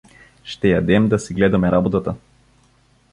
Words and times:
Ще 0.43 0.67
ядем 0.69 1.07
да 1.09 1.19
си 1.19 1.33
гледаме 1.33 1.71
работата“. 1.71 2.15